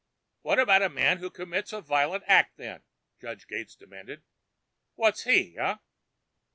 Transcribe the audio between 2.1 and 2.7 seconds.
act,